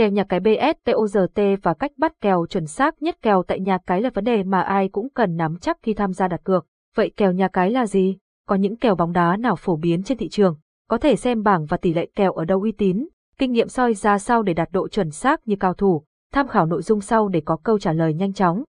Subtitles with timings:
[0.00, 4.02] Kèo nhà cái BSTOGT và cách bắt kèo chuẩn xác nhất kèo tại nhà cái
[4.02, 6.66] là vấn đề mà ai cũng cần nắm chắc khi tham gia đặt cược.
[6.96, 8.16] Vậy kèo nhà cái là gì?
[8.46, 10.56] Có những kèo bóng đá nào phổ biến trên thị trường?
[10.88, 13.08] Có thể xem bảng và tỷ lệ kèo ở đâu uy tín,
[13.38, 16.66] kinh nghiệm soi ra sao để đạt độ chuẩn xác như cao thủ, tham khảo
[16.66, 18.64] nội dung sau để có câu trả lời nhanh chóng.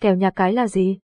[0.00, 0.98] Kèo nhà cái là gì?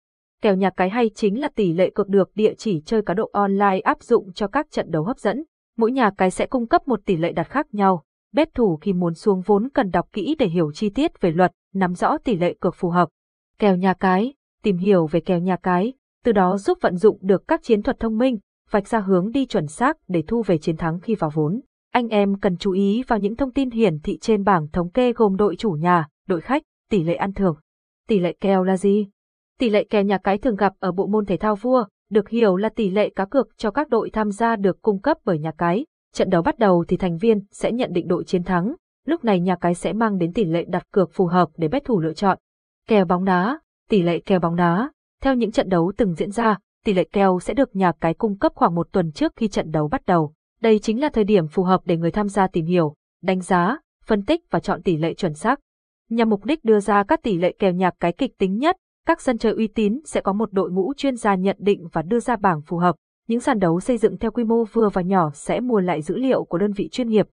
[0.41, 3.30] Kèo nhà cái hay chính là tỷ lệ cược được địa chỉ chơi cá độ
[3.34, 5.44] online áp dụng cho các trận đấu hấp dẫn.
[5.78, 8.94] Mỗi nhà cái sẽ cung cấp một tỷ lệ đặt khác nhau bếp thủ khi
[8.94, 12.38] muốn xuống vốn cần đọc kỹ để hiểu chi tiết về luật, nắm rõ tỷ
[12.38, 13.09] lệ cược phù hợp.
[13.59, 17.48] Kèo nhà cái, tìm hiểu về kèo nhà cái, từ đó giúp vận dụng được
[17.48, 18.40] các chiến thuật thông minh,
[18.71, 21.62] vạch ra hướng đi chuẩn xác để thu về chiến thắng khi vào vốn.
[21.91, 25.13] Anh em cần chú ý vào những thông tin hiển thị trên bảng thống kê
[25.13, 27.57] gồm đội chủ nhà, đội khách, tỷ lệ ăn thưởng.
[28.07, 29.07] Tỷ lệ kèo là gì?
[29.59, 32.55] Tỷ lệ kèo nhà cái thường gặp ở bộ môn thể thao vua, được hiểu
[32.55, 35.52] là tỷ lệ cá cược cho các đội tham gia được cung cấp bởi nhà
[35.57, 35.85] cái.
[36.17, 39.39] Trận đấu bắt đầu thì thành viên sẽ nhận định đội chiến thắng, lúc này
[39.39, 42.13] nhà cái sẽ mang đến tỷ lệ đặt cược phù hợp để bet thủ lựa
[42.13, 42.38] chọn.
[42.88, 43.59] Kèo bóng đá,
[43.90, 47.40] tỷ lệ kèo bóng đá, theo những trận đấu từng diễn ra, tỷ lệ kèo
[47.40, 50.34] sẽ được nhà cái cung cấp khoảng một tuần trước khi trận đấu bắt đầu.
[50.62, 53.79] Đây chính là thời điểm phù hợp để người tham gia tìm hiểu, đánh giá,
[54.05, 55.60] phân tích và chọn tỷ lệ chuẩn xác.
[56.10, 59.21] Nhằm mục đích đưa ra các tỷ lệ kèo nhạc cái kịch tính nhất, các
[59.21, 62.20] sân chơi uy tín sẽ có một đội ngũ chuyên gia nhận định và đưa
[62.20, 62.95] ra bảng phù hợp.
[63.27, 66.17] Những sàn đấu xây dựng theo quy mô vừa và nhỏ sẽ mua lại dữ
[66.17, 67.28] liệu của đơn vị chuyên nghiệp.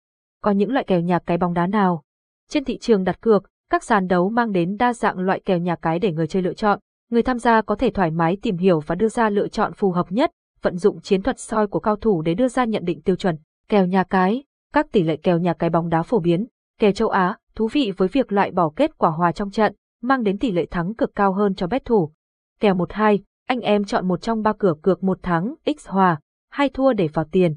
[0.41, 2.03] Có những loại kèo nhà cái bóng đá nào?
[2.49, 5.75] Trên thị trường đặt cược, các sàn đấu mang đến đa dạng loại kèo nhà
[5.75, 6.79] cái để người chơi lựa chọn.
[7.09, 9.91] Người tham gia có thể thoải mái tìm hiểu và đưa ra lựa chọn phù
[9.91, 10.31] hợp nhất,
[10.61, 13.37] vận dụng chiến thuật soi của cao thủ để đưa ra nhận định tiêu chuẩn.
[13.69, 16.47] Kèo nhà cái, các tỷ lệ kèo nhà cái bóng đá phổ biến,
[16.79, 20.23] kèo châu Á, thú vị với việc loại bỏ kết quả hòa trong trận, mang
[20.23, 22.11] đến tỷ lệ thắng cực cao hơn cho bet thủ.
[22.59, 23.17] Kèo 1-2,
[23.51, 27.07] anh em chọn một trong ba cửa cược một thắng, x hòa, hai thua để
[27.13, 27.55] vào tiền.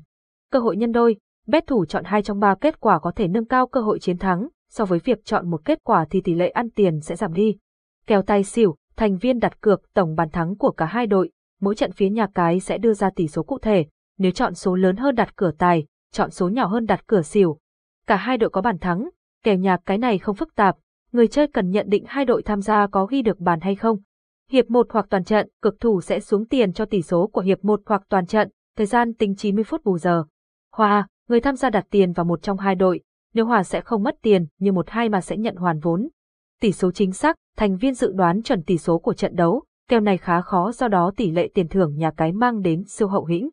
[0.51, 3.45] Cơ hội nhân đôi, bet thủ chọn hai trong ba kết quả có thể nâng
[3.45, 6.49] cao cơ hội chiến thắng, so với việc chọn một kết quả thì tỷ lệ
[6.49, 7.57] ăn tiền sẽ giảm đi.
[8.07, 11.75] Kèo tay xỉu, thành viên đặt cược tổng bàn thắng của cả hai đội, mỗi
[11.75, 13.87] trận phía nhà cái sẽ đưa ra tỷ số cụ thể,
[14.19, 17.59] nếu chọn số lớn hơn đặt cửa tài, chọn số nhỏ hơn đặt cửa xỉu.
[18.07, 19.09] Cả hai đội có bàn thắng,
[19.43, 20.77] kèo nhà cái này không phức tạp,
[21.13, 23.99] người chơi cần nhận định hai đội tham gia có ghi được bàn hay không.
[24.51, 27.65] Hiệp 1 hoặc toàn trận, cực thủ sẽ xuống tiền cho tỷ số của hiệp
[27.65, 30.25] 1 hoặc toàn trận, thời gian tính 90 phút bù giờ.
[30.73, 33.01] Hòa, người tham gia đặt tiền vào một trong hai đội,
[33.35, 36.09] nếu hòa sẽ không mất tiền như một hai mà sẽ nhận hoàn vốn.
[36.61, 40.01] Tỷ số chính xác, thành viên dự đoán chuẩn tỷ số của trận đấu, kèo
[40.01, 43.25] này khá khó do đó tỷ lệ tiền thưởng nhà cái mang đến siêu hậu
[43.25, 43.49] hĩnh.